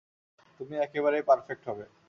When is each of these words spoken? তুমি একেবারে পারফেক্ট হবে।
তুমি 0.59 0.75
একেবারে 0.77 1.17
পারফেক্ট 1.29 1.63
হবে। 1.69 1.85